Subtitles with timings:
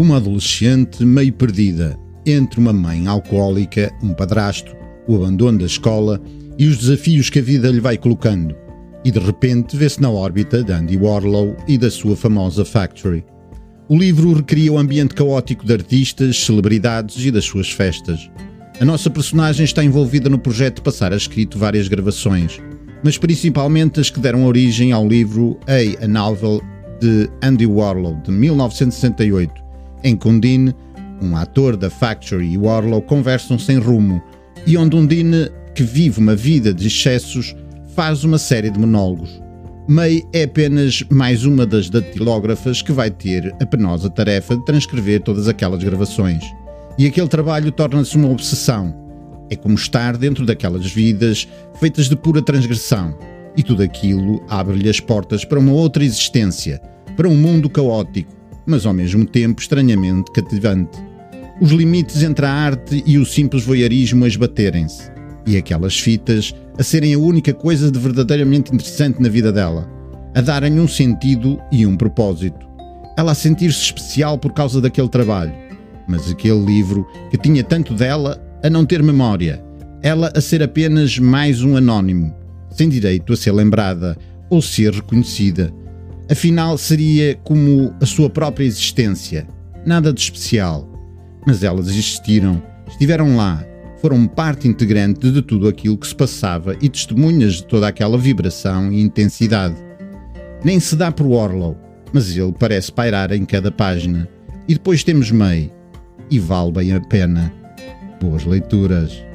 [0.00, 1.94] uma adolescente meio perdida
[2.24, 4.74] entre uma mãe alcoólica, um padrasto,
[5.06, 6.18] o abandono da escola
[6.58, 8.56] e os desafios que a vida lhe vai colocando.
[9.04, 13.26] E de repente vê-se na órbita de Andy Warlow e da sua famosa Factory.
[13.90, 18.30] O livro recria o ambiente caótico de artistas, celebridades e das suas festas.
[18.80, 22.58] A nossa personagem está envolvida no projeto de passar a escrito várias gravações,
[23.04, 26.62] mas principalmente as que deram origem ao livro A, a Novel
[26.98, 29.69] de Andy Warlow, de 1968,
[30.02, 30.74] em que Undine,
[31.20, 34.22] um ator da Factory e Warlow conversam sem rumo,
[34.66, 37.54] e onde Undine, que vive uma vida de excessos,
[37.94, 39.40] faz uma série de monólogos.
[39.88, 45.20] May é apenas mais uma das datilógrafas que vai ter a penosa tarefa de transcrever
[45.20, 46.44] todas aquelas gravações.
[46.96, 48.94] E aquele trabalho torna-se uma obsessão.
[49.50, 51.48] É como estar dentro daquelas vidas
[51.80, 53.18] feitas de pura transgressão.
[53.56, 56.80] E tudo aquilo abre-lhe as portas para uma outra existência,
[57.16, 58.32] para um mundo caótico,
[58.70, 60.98] mas ao mesmo tempo estranhamente cativante.
[61.60, 65.10] Os limites entre a arte e o simples voyeurismo a esbaterem-se,
[65.46, 69.90] e aquelas fitas a serem a única coisa de verdadeiramente interessante na vida dela,
[70.34, 72.66] a darem um sentido e um propósito.
[73.18, 75.52] Ela a sentir-se especial por causa daquele trabalho,
[76.08, 79.62] mas aquele livro que tinha tanto dela a não ter memória,
[80.02, 82.32] ela a ser apenas mais um anónimo,
[82.70, 84.16] sem direito a ser lembrada
[84.48, 85.72] ou ser reconhecida.
[86.30, 89.48] Afinal, seria como a sua própria existência,
[89.84, 90.88] nada de especial.
[91.44, 93.64] Mas elas existiram, estiveram lá,
[94.00, 98.92] foram parte integrante de tudo aquilo que se passava e testemunhas de toda aquela vibração
[98.92, 99.74] e intensidade.
[100.62, 101.76] Nem se dá por Orlow,
[102.12, 104.28] mas ele parece pairar em cada página.
[104.68, 105.72] E depois temos May,
[106.30, 107.52] e vale bem a pena.
[108.20, 109.29] Boas leituras.